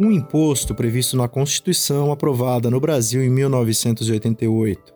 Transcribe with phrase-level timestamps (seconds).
[0.00, 4.94] Um imposto previsto na Constituição aprovada no Brasil em 1988.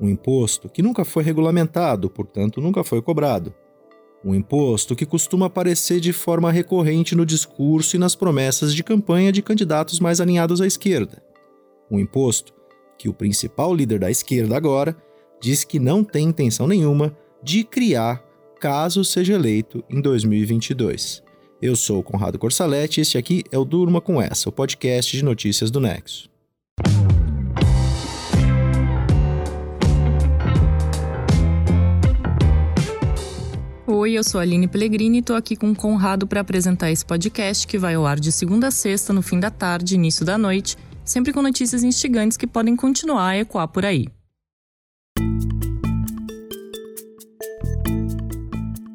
[0.00, 3.54] Um imposto que nunca foi regulamentado, portanto, nunca foi cobrado.
[4.24, 9.30] Um imposto que costuma aparecer de forma recorrente no discurso e nas promessas de campanha
[9.30, 11.22] de candidatos mais alinhados à esquerda.
[11.90, 12.54] Um imposto
[12.96, 14.96] que o principal líder da esquerda agora
[15.38, 18.24] diz que não tem intenção nenhuma de criar
[18.58, 21.28] caso seja eleito em 2022.
[21.62, 25.14] Eu sou o Conrado Corsaletti e este aqui é o Durma com Essa, o podcast
[25.14, 26.30] de notícias do Nexo.
[33.86, 37.04] Oi, eu sou a Aline Pellegrini e estou aqui com o Conrado para apresentar esse
[37.04, 40.38] podcast que vai ao ar de segunda a sexta, no fim da tarde, início da
[40.38, 44.06] noite, sempre com notícias instigantes que podem continuar a ecoar por aí.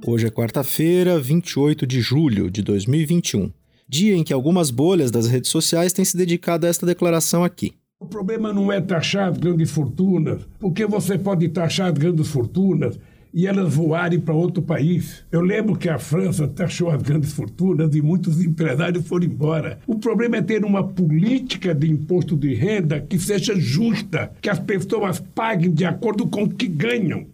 [0.07, 3.51] Hoje é quarta-feira, 28 de julho de 2021,
[3.89, 7.73] dia em que algumas bolhas das redes sociais têm se dedicado a esta declaração aqui.
[7.99, 12.99] O problema não é taxar grandes fortunas, porque você pode taxar grandes fortunas
[13.33, 15.25] e elas voarem para outro país.
[15.31, 19.79] Eu lembro que a França taxou as grandes fortunas e muitos empresários foram embora.
[19.87, 24.59] O problema é ter uma política de imposto de renda que seja justa, que as
[24.59, 27.25] pessoas paguem de acordo com o que ganham.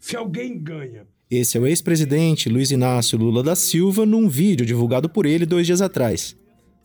[0.00, 5.08] Se alguém ganha esse é o ex-presidente Luiz Inácio Lula da Silva num vídeo divulgado
[5.08, 6.36] por ele dois dias atrás.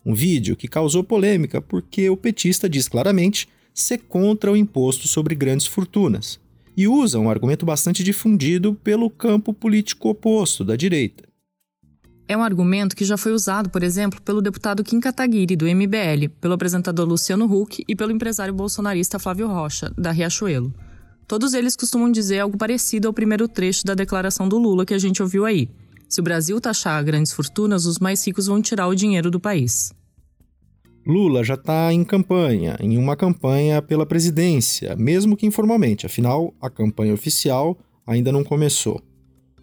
[0.04, 5.36] Um vídeo que causou polêmica porque o petista diz claramente ser contra o imposto sobre
[5.36, 6.40] grandes fortunas
[6.76, 11.22] e usa um argumento bastante difundido pelo campo político oposto da direita.
[12.26, 16.30] É um argumento que já foi usado, por exemplo, pelo deputado Kim Kataguiri, do MBL,
[16.40, 20.72] pelo apresentador Luciano Huck e pelo empresário bolsonarista Flávio Rocha, da Riachuelo.
[21.32, 24.98] Todos eles costumam dizer algo parecido ao primeiro trecho da declaração do Lula que a
[24.98, 25.66] gente ouviu aí.
[26.06, 29.94] Se o Brasil taxar grandes fortunas, os mais ricos vão tirar o dinheiro do país.
[31.06, 36.68] Lula já está em campanha, em uma campanha pela presidência, mesmo que informalmente, afinal, a
[36.68, 39.00] campanha oficial ainda não começou.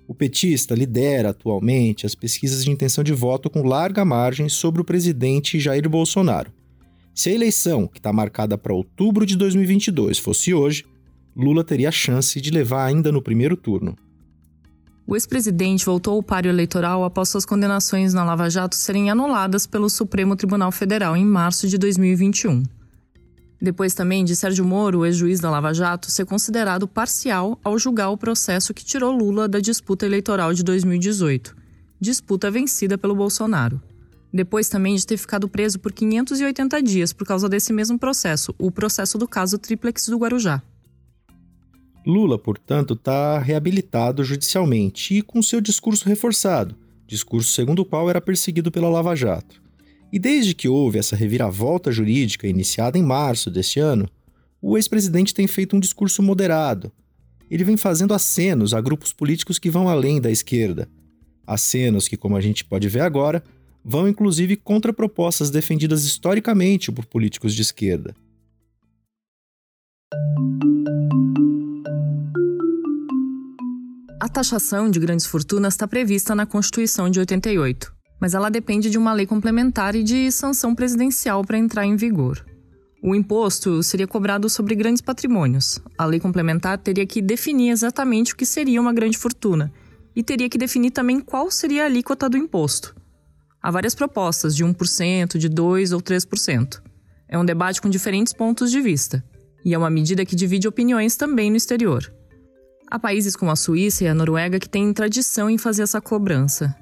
[0.08, 4.84] O petista lidera atualmente as pesquisas de intenção de voto com larga margem sobre o
[4.84, 6.52] presidente Jair Bolsonaro.
[7.13, 10.84] Se a eleição, que está marcada para outubro de 2022, fosse hoje,
[11.40, 13.96] Lula teria a chance de levar ainda no primeiro turno.
[15.08, 19.90] O ex-presidente voltou ao páreo eleitoral após suas condenações na Lava Jato serem anuladas pelo
[19.90, 22.64] Supremo Tribunal Federal em março de 2021.
[23.62, 28.18] Depois também de Sérgio Moro, ex-juiz da Lava Jato, ser considerado parcial ao julgar o
[28.18, 31.56] processo que tirou Lula da disputa eleitoral de 2018,
[32.00, 33.82] disputa vencida pelo Bolsonaro.
[34.32, 38.70] Depois também de ter ficado preso por 580 dias por causa desse mesmo processo, o
[38.70, 40.62] processo do caso Triplex do Guarujá.
[42.06, 48.22] Lula, portanto, está reabilitado judicialmente e com seu discurso reforçado, discurso segundo o qual era
[48.22, 49.62] perseguido pela Lava Jato.
[50.12, 54.08] E desde que houve essa reviravolta jurídica iniciada em março deste ano,
[54.62, 56.92] o ex-presidente tem feito um discurso moderado.
[57.50, 60.90] Ele vem fazendo acenos a grupos políticos que vão além da esquerda.
[61.46, 63.44] Acenos que, como a gente pode ver agora,
[63.84, 68.16] vão inclusive contra propostas defendidas historicamente por políticos de esquerda.
[74.22, 78.97] A taxação de grandes fortunas está prevista na Constituição de 88, mas ela depende de
[78.97, 82.46] uma lei complementar e de sanção presidencial para entrar em vigor.
[83.02, 85.79] O imposto seria cobrado sobre grandes patrimônios.
[85.97, 89.72] A lei complementar teria que definir exatamente o que seria uma grande fortuna
[90.13, 92.94] e teria que definir também qual seria a alíquota do imposto.
[93.62, 96.81] Há várias propostas de 1%, de 2% ou 3%.
[97.25, 99.24] É um debate com diferentes pontos de vista
[99.63, 102.19] e é uma medida que divide opiniões também no exterior.
[102.92, 106.76] Há países como a Suíça e a Noruega que têm tradição em fazer essa cobrança.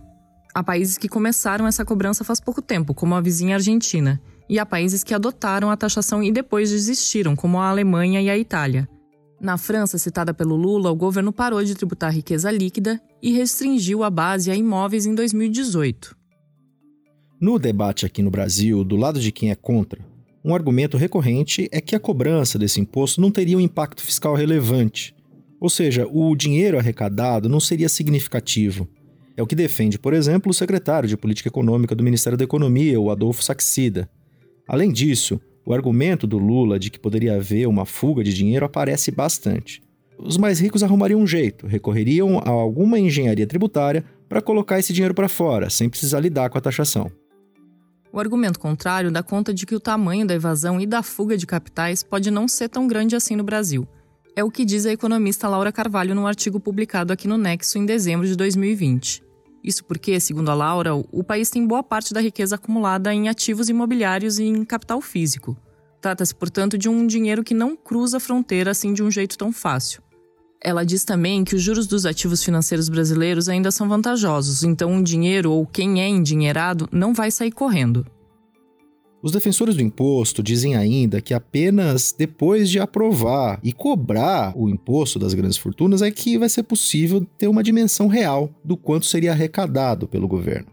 [0.55, 4.65] Há países que começaram essa cobrança faz pouco tempo, como a vizinha Argentina, e há
[4.65, 8.87] países que adotaram a taxação e depois desistiram, como a Alemanha e a Itália.
[9.39, 14.09] Na França, citada pelo Lula, o governo parou de tributar riqueza líquida e restringiu a
[14.09, 16.15] base a imóveis em 2018.
[17.39, 19.99] No debate aqui no Brasil, do lado de quem é contra,
[20.43, 25.13] um argumento recorrente é que a cobrança desse imposto não teria um impacto fiscal relevante,
[25.59, 28.87] ou seja, o dinheiro arrecadado não seria significativo.
[29.35, 32.99] É o que defende, por exemplo, o secretário de Política Econômica do Ministério da Economia,
[32.99, 34.09] o Adolfo Saxida.
[34.67, 39.11] Além disso, o argumento do Lula de que poderia haver uma fuga de dinheiro aparece
[39.11, 39.81] bastante.
[40.17, 45.13] Os mais ricos arrumariam um jeito, recorreriam a alguma engenharia tributária para colocar esse dinheiro
[45.13, 47.11] para fora, sem precisar lidar com a taxação.
[48.11, 51.45] O argumento contrário dá conta de que o tamanho da evasão e da fuga de
[51.45, 53.87] capitais pode não ser tão grande assim no Brasil
[54.37, 57.87] é o que diz a economista Laura Carvalho num artigo publicado aqui no Nexo em
[57.87, 59.23] dezembro de 2020.
[59.63, 63.67] Isso porque, segundo a Laura, o país tem boa parte da riqueza acumulada em ativos
[63.67, 65.57] imobiliários e em capital físico.
[65.99, 69.51] Trata-se, portanto, de um dinheiro que não cruza a fronteira assim de um jeito tão
[69.51, 70.03] fácil.
[70.61, 75.03] Ela diz também que os juros dos ativos financeiros brasileiros ainda são vantajosos, então o
[75.03, 78.05] dinheiro ou quem é endinheirado não vai sair correndo.
[79.21, 85.17] Os defensores do imposto dizem ainda que apenas depois de aprovar e cobrar o imposto
[85.17, 89.31] das grandes fortunas é que vai ser possível ter uma dimensão real do quanto seria
[89.31, 90.67] arrecadado pelo governo.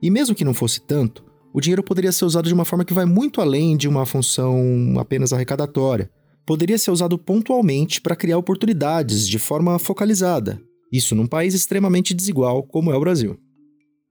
[0.00, 2.94] E mesmo que não fosse tanto, o dinheiro poderia ser usado de uma forma que
[2.94, 6.08] vai muito além de uma função apenas arrecadatória.
[6.46, 10.62] Poderia ser usado pontualmente para criar oportunidades de forma focalizada.
[10.92, 13.36] Isso num país extremamente desigual como é o Brasil.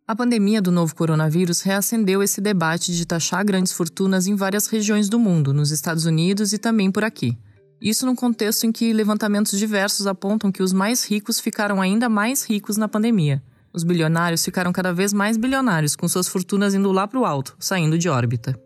[0.10, 5.08] A pandemia do novo coronavírus reacendeu esse debate de taxar grandes fortunas em várias regiões
[5.08, 7.38] do mundo, nos Estados Unidos e também por aqui.
[7.80, 12.44] Isso num contexto em que levantamentos diversos apontam que os mais ricos ficaram ainda mais
[12.44, 13.40] ricos na pandemia.
[13.72, 17.56] Os bilionários ficaram cada vez mais bilionários, com suas fortunas indo lá para o alto,
[17.60, 18.60] saindo de órbita.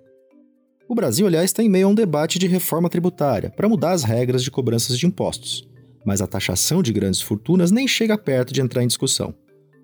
[0.87, 4.05] O Brasil, aliás, está em meio a um debate de reforma tributária para mudar as
[4.05, 5.67] regras de cobranças de impostos.
[6.05, 9.35] Mas a taxação de grandes fortunas nem chega perto de entrar em discussão.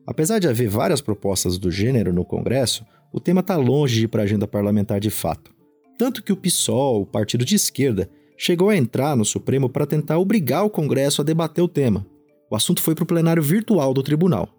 [0.09, 2.83] Apesar de haver várias propostas do gênero no Congresso,
[3.13, 5.53] o tema está longe de ir para a agenda parlamentar de fato.
[5.99, 10.17] Tanto que o PSOL, o partido de esquerda, chegou a entrar no Supremo para tentar
[10.17, 12.07] obrigar o Congresso a debater o tema.
[12.49, 14.49] O assunto foi para o plenário virtual do tribunal.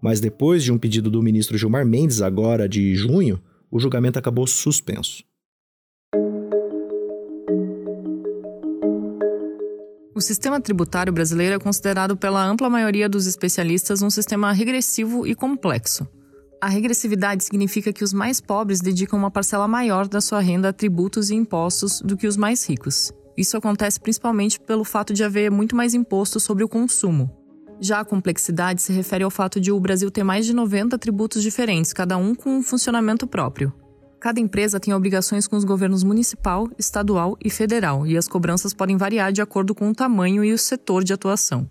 [0.00, 4.46] Mas depois de um pedido do ministro Gilmar Mendes, agora de junho, o julgamento acabou
[4.46, 5.24] suspenso.
[10.20, 15.34] O sistema tributário brasileiro é considerado pela ampla maioria dos especialistas um sistema regressivo e
[15.34, 16.06] complexo.
[16.60, 20.72] A regressividade significa que os mais pobres dedicam uma parcela maior da sua renda a
[20.74, 23.10] tributos e impostos do que os mais ricos.
[23.34, 27.34] Isso acontece principalmente pelo fato de haver muito mais imposto sobre o consumo.
[27.80, 31.42] Já a complexidade se refere ao fato de o Brasil ter mais de 90 tributos
[31.42, 33.72] diferentes, cada um com um funcionamento próprio.
[34.20, 38.98] Cada empresa tem obrigações com os governos municipal, estadual e federal, e as cobranças podem
[38.98, 41.66] variar de acordo com o tamanho e o setor de atuação.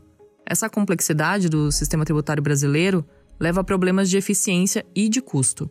[0.48, 3.06] Essa complexidade do sistema tributário brasileiro
[3.40, 5.70] leva a problemas de eficiência e de custo.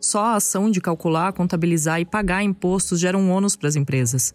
[0.00, 4.32] Só a ação de calcular, contabilizar e pagar impostos gera um ônus para as empresas.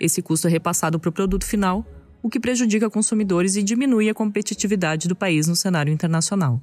[0.00, 1.86] Esse custo é repassado para o produto final,
[2.24, 6.60] o que prejudica consumidores e diminui a competitividade do país no cenário internacional.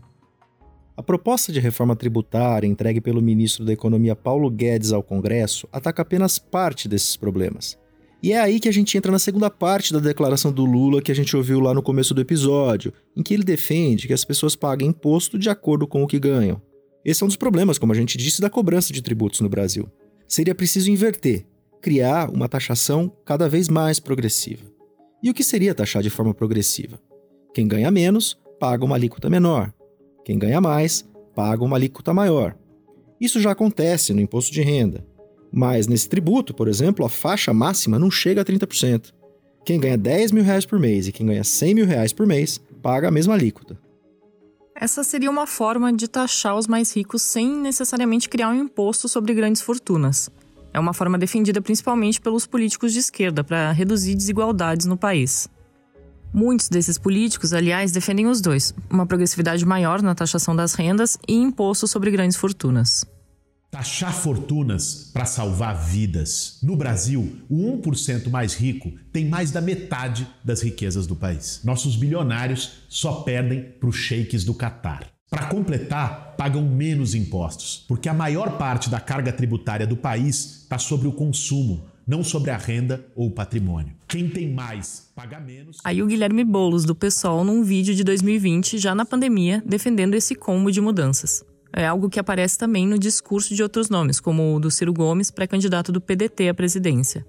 [0.95, 6.03] A proposta de reforma tributária entregue pelo ministro da Economia Paulo Guedes ao Congresso ataca
[6.03, 7.79] apenas parte desses problemas.
[8.21, 11.11] E é aí que a gente entra na segunda parte da declaração do Lula que
[11.11, 14.55] a gente ouviu lá no começo do episódio, em que ele defende que as pessoas
[14.55, 16.61] paguem imposto de acordo com o que ganham.
[17.03, 19.89] Esse é um dos problemas, como a gente disse, da cobrança de tributos no Brasil.
[20.27, 21.43] Seria preciso inverter,
[21.81, 24.63] criar uma taxação cada vez mais progressiva.
[25.23, 26.99] E o que seria taxar de forma progressiva?
[27.51, 29.73] Quem ganha menos paga uma alíquota menor,
[30.23, 31.05] quem ganha mais
[31.35, 32.55] paga uma alíquota maior.
[33.19, 35.05] Isso já acontece no imposto de renda.
[35.51, 39.13] Mas nesse tributo, por exemplo, a faixa máxima não chega a 30%.
[39.65, 42.59] Quem ganha 10 mil reais por mês e quem ganha 100 mil reais por mês
[42.81, 43.79] paga a mesma alíquota.
[44.75, 49.33] Essa seria uma forma de taxar os mais ricos sem necessariamente criar um imposto sobre
[49.33, 50.29] grandes fortunas.
[50.73, 55.47] É uma forma defendida principalmente pelos políticos de esquerda para reduzir desigualdades no país.
[56.33, 61.35] Muitos desses políticos, aliás, defendem os dois: uma progressividade maior na taxação das rendas e
[61.35, 63.06] imposto sobre grandes fortunas.
[63.69, 66.60] Taxar fortunas para salvar vidas.
[66.62, 71.60] No Brasil, o 1% mais rico tem mais da metade das riquezas do país.
[71.63, 75.07] Nossos bilionários só perdem para os sheiks do Catar.
[75.27, 80.77] Para completar, pagam menos impostos, porque a maior parte da carga tributária do país está
[80.77, 83.93] sobre o consumo, não sobre a renda ou o patrimônio.
[84.07, 85.77] Quem tem mais, paga menos.
[85.83, 90.36] Aí o Guilherme Boulos, do PSOL, num vídeo de 2020, já na pandemia, defendendo esse
[90.36, 91.43] combo de mudanças.
[91.75, 95.31] É algo que aparece também no discurso de outros nomes, como o do Ciro Gomes,
[95.31, 97.25] pré-candidato do PDT à presidência.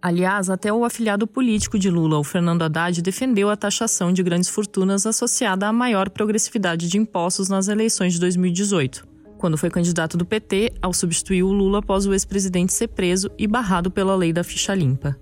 [0.00, 4.48] Aliás, até o afiliado político de Lula, o Fernando Haddad, defendeu a taxação de grandes
[4.48, 9.11] fortunas associada à maior progressividade de impostos nas eleições de 2018
[9.42, 13.44] quando foi candidato do PT ao substituir o Lula após o ex-presidente ser preso e
[13.48, 15.18] barrado pela lei da ficha limpa.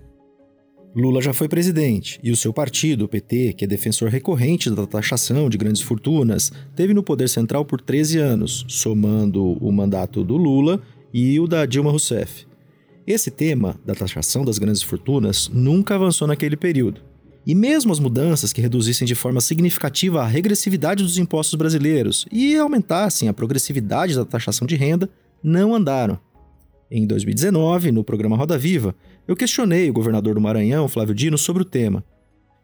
[0.95, 4.85] Lula já foi presidente e o seu partido, o PT, que é defensor recorrente da
[4.85, 10.37] taxação de grandes fortunas, teve no poder central por 13 anos, somando o mandato do
[10.37, 10.79] Lula
[11.11, 12.45] e o da Dilma Rousseff.
[13.07, 17.01] Esse tema da taxação das grandes fortunas nunca avançou naquele período.
[17.45, 22.55] E mesmo as mudanças que reduzissem de forma significativa a regressividade dos impostos brasileiros e
[22.55, 25.09] aumentassem a progressividade da taxação de renda,
[25.43, 26.19] não andaram.
[26.89, 28.93] Em 2019, no programa Roda Viva,
[29.27, 32.03] eu questionei o governador do Maranhão, Flávio Dino, sobre o tema.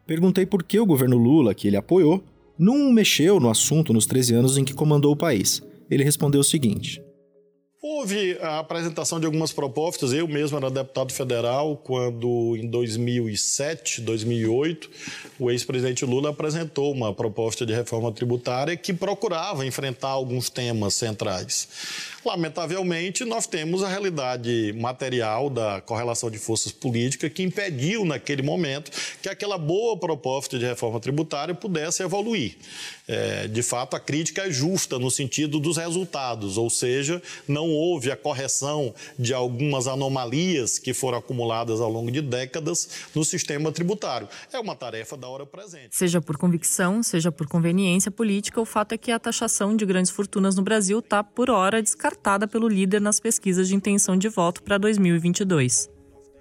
[0.06, 2.22] Perguntei por que o governo Lula, que ele apoiou,
[2.58, 5.62] não mexeu no assunto nos 13 anos em que comandou o país.
[5.90, 7.02] Ele respondeu o seguinte:
[7.98, 10.12] Houve a apresentação de algumas propostas.
[10.12, 14.88] Eu mesmo era deputado federal quando, em 2007, 2008,
[15.36, 21.68] o ex-presidente Lula apresentou uma proposta de reforma tributária que procurava enfrentar alguns temas centrais.
[22.24, 28.90] Lamentavelmente, nós temos a realidade material da correlação de forças políticas que impediu, naquele momento,
[29.22, 32.56] que aquela boa proposta de reforma tributária pudesse evoluir.
[33.08, 37.87] É, de fato, a crítica é justa no sentido dos resultados, ou seja, não houve
[38.12, 44.28] a correção de algumas anomalias que foram acumuladas ao longo de décadas no sistema tributário.
[44.52, 45.96] É uma tarefa da hora presente.
[45.96, 50.10] Seja por convicção, seja por conveniência política, o fato é que a taxação de grandes
[50.10, 54.62] fortunas no Brasil está, por hora, descartada pelo líder nas pesquisas de intenção de voto
[54.62, 55.88] para 2022.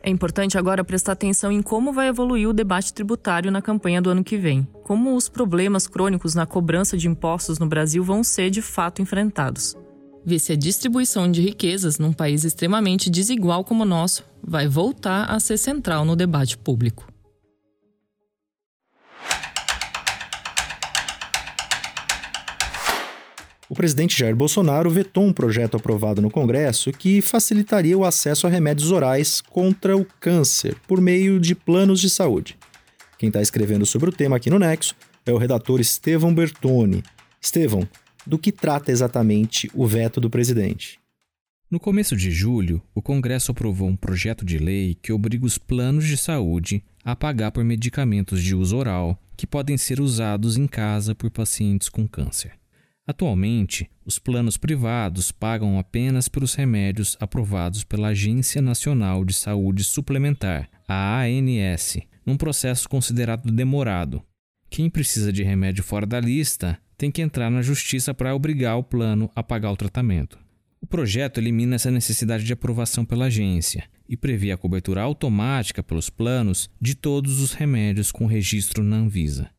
[0.03, 4.09] É importante agora prestar atenção em como vai evoluir o debate tributário na campanha do
[4.09, 4.65] ano que vem.
[4.83, 9.75] Como os problemas crônicos na cobrança de impostos no Brasil vão ser de fato enfrentados.
[10.29, 15.23] Ver se a distribuição de riquezas num país extremamente desigual como o nosso vai voltar
[15.31, 17.07] a ser central no debate público.
[23.69, 28.49] O presidente Jair Bolsonaro vetou um projeto aprovado no Congresso que facilitaria o acesso a
[28.49, 32.57] remédios orais contra o câncer por meio de planos de saúde.
[33.17, 34.93] Quem está escrevendo sobre o tema aqui no Nexo
[35.25, 37.01] é o redator Estevão Bertoni.
[37.41, 37.87] Estevão,
[38.27, 40.99] do que trata exatamente o veto do presidente?
[41.71, 46.05] No começo de julho, o Congresso aprovou um projeto de lei que obriga os planos
[46.05, 51.15] de saúde a pagar por medicamentos de uso oral que podem ser usados em casa
[51.15, 52.53] por pacientes com câncer.
[53.05, 60.69] Atualmente, os planos privados pagam apenas pelos remédios aprovados pela Agência Nacional de Saúde Suplementar,
[60.87, 64.21] a ANS, num processo considerado demorado.
[64.69, 68.83] Quem precisa de remédio fora da lista tem que entrar na justiça para obrigar o
[68.83, 70.37] plano a pagar o tratamento.
[70.81, 76.09] O projeto elimina essa necessidade de aprovação pela agência e prevê a cobertura automática pelos
[76.09, 79.49] planos de todos os remédios com registro na Anvisa.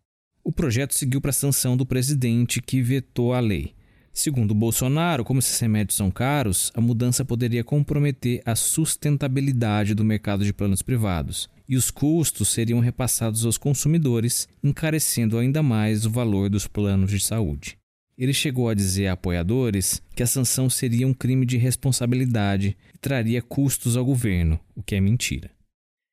[0.45, 3.75] O projeto seguiu para a sanção do presidente, que vetou a lei.
[4.13, 10.45] Segundo Bolsonaro, como esses remédios são caros, a mudança poderia comprometer a sustentabilidade do mercado
[10.45, 16.49] de planos privados e os custos seriam repassados aos consumidores, encarecendo ainda mais o valor
[16.49, 17.77] dos planos de saúde.
[18.17, 22.99] Ele chegou a dizer a apoiadores que a sanção seria um crime de responsabilidade e
[22.99, 25.51] traria custos ao governo, o que é mentira.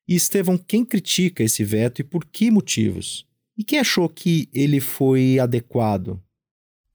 [0.06, 3.26] E Estevão, quem critica esse veto e por que motivos?
[3.58, 6.22] E quem achou que ele foi adequado?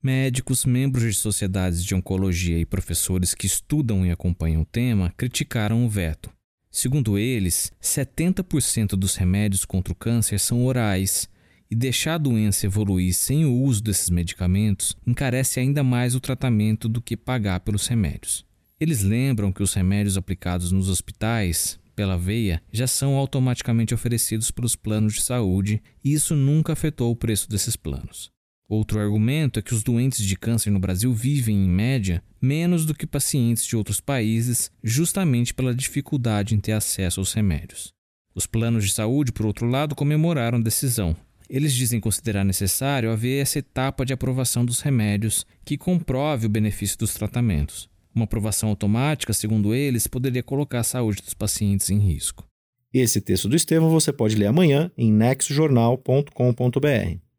[0.02, 5.86] Médicos, membros de sociedades de oncologia e professores que estudam e acompanham o tema criticaram
[5.86, 6.32] o veto.
[6.72, 11.30] Segundo eles, 70% dos remédios contra o câncer são orais,
[11.72, 16.90] e deixar a doença evoluir sem o uso desses medicamentos encarece ainda mais o tratamento
[16.90, 18.46] do que pagar pelos remédios.
[18.78, 24.76] Eles lembram que os remédios aplicados nos hospitais, pela veia já são automaticamente oferecidos pelos
[24.76, 28.32] planos de saúde e isso nunca afetou o preço desses planos.
[28.72, 32.96] Outro argumento é que os doentes de câncer no Brasil vivem, em média, menos do
[32.96, 37.92] que pacientes de outros países, justamente pela dificuldade em ter acesso aos remédios.
[38.34, 41.14] Os planos de saúde, por outro lado, comemoraram a decisão.
[41.50, 46.98] Eles dizem considerar necessário haver essa etapa de aprovação dos remédios que comprove o benefício
[46.98, 47.90] dos tratamentos.
[48.16, 52.48] Uma aprovação automática, segundo eles, poderia colocar a saúde dos pacientes em risco.
[52.94, 57.31] Esse texto do Estevão você pode ler amanhã em nexojornal.com.br.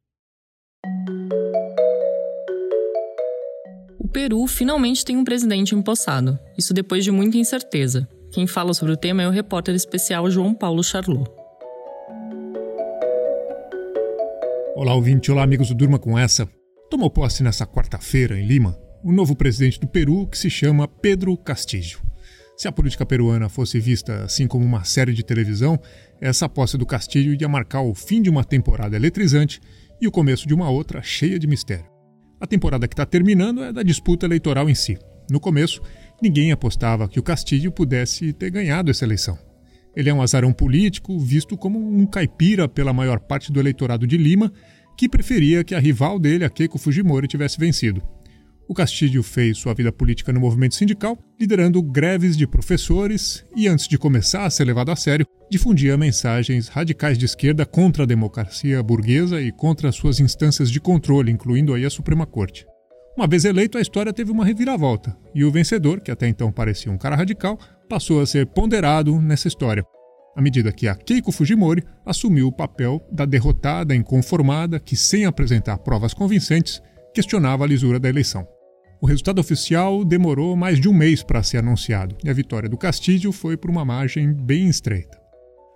[4.12, 8.06] Peru finalmente tem um presidente empossado, isso depois de muita incerteza.
[8.30, 11.30] Quem fala sobre o tema é o repórter especial João Paulo Charlot.
[14.76, 15.32] Olá, ouvinte.
[15.32, 16.46] Olá, amigos do Durma com essa.
[16.90, 21.34] Tomou posse nessa quarta-feira em Lima o novo presidente do Peru, que se chama Pedro
[21.38, 22.00] Castillo.
[22.54, 25.80] Se a política peruana fosse vista assim como uma série de televisão,
[26.20, 29.58] essa posse do Castillo ia marcar o fim de uma temporada eletrizante
[29.98, 31.91] e o começo de uma outra cheia de mistério.
[32.42, 34.98] A temporada que está terminando é da disputa eleitoral em si.
[35.30, 35.80] No começo,
[36.20, 39.38] ninguém apostava que o Castillo pudesse ter ganhado essa eleição.
[39.94, 44.16] Ele é um azarão político, visto como um caipira pela maior parte do eleitorado de
[44.16, 44.52] Lima,
[44.98, 48.02] que preferia que a rival dele, a Keiko Fujimori, tivesse vencido.
[48.68, 53.88] O Castilho fez sua vida política no movimento sindical, liderando greves de professores e, antes
[53.88, 58.82] de começar a ser levado a sério, difundia mensagens radicais de esquerda contra a democracia
[58.82, 62.64] burguesa e contra suas instâncias de controle, incluindo aí a Suprema Corte.
[63.14, 66.90] Uma vez eleito, a história teve uma reviravolta, e o vencedor, que até então parecia
[66.90, 69.84] um cara radical, passou a ser ponderado nessa história.
[70.34, 75.78] à medida que a Keiko Fujimori assumiu o papel da derrotada inconformada que, sem apresentar
[75.78, 76.80] provas convincentes,
[77.12, 78.46] questionava a lisura da eleição.
[79.02, 82.76] O resultado oficial demorou mais de um mês para ser anunciado e a vitória do
[82.76, 85.20] Castilho foi por uma margem bem estreita.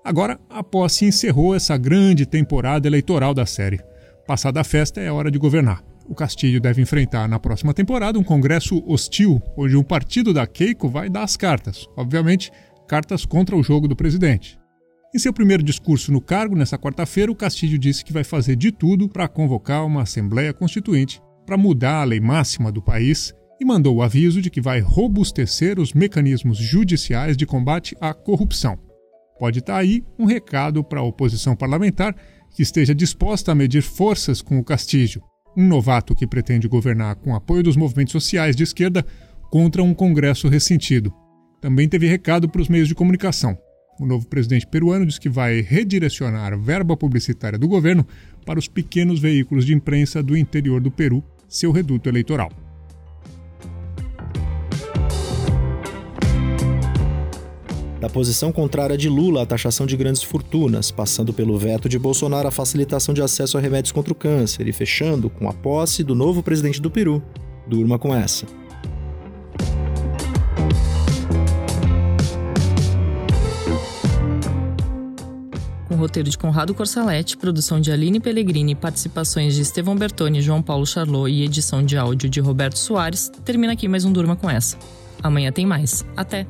[0.04, 3.80] Agora, a posse encerrou essa grande temporada eleitoral da série.
[4.28, 5.82] Passada a festa, é hora de governar.
[6.08, 10.88] O Castilho deve enfrentar na próxima temporada um congresso hostil, onde um partido da Keiko
[10.88, 11.84] vai dar as cartas.
[11.96, 12.52] Obviamente,
[12.86, 14.56] cartas contra o jogo do presidente.
[15.12, 18.70] Em seu primeiro discurso no cargo, nesta quarta-feira, o Castilho disse que vai fazer de
[18.70, 23.96] tudo para convocar uma Assembleia Constituinte para mudar a lei máxima do país e mandou
[23.96, 28.78] o aviso de que vai robustecer os mecanismos judiciais de combate à corrupção.
[29.38, 32.14] Pode estar tá aí um recado para a oposição parlamentar
[32.54, 35.22] que esteja disposta a medir forças com o Castilho,
[35.56, 39.04] um novato que pretende governar com apoio dos movimentos sociais de esquerda
[39.50, 41.12] contra um Congresso ressentido.
[41.60, 43.56] Também teve recado para os meios de comunicação.
[43.98, 48.06] O novo presidente peruano diz que vai redirecionar verba publicitária do governo
[48.44, 52.50] para os pequenos veículos de imprensa do interior do Peru seu reduto eleitoral.
[58.00, 62.46] Da posição contrária de Lula à taxação de grandes fortunas, passando pelo veto de Bolsonaro
[62.46, 66.14] à facilitação de acesso a remédios contra o câncer e fechando com a posse do
[66.14, 67.22] novo presidente do Peru.
[67.66, 68.46] Durma com essa.
[76.06, 81.28] Roteiro de Conrado Corsaletti, produção de Aline Pellegrini, participações de Estevão Bertoni, João Paulo Charlot
[81.28, 84.78] e edição de áudio de Roberto Soares, termina aqui mais um Durma com essa.
[85.20, 86.04] Amanhã tem mais.
[86.16, 86.46] Até!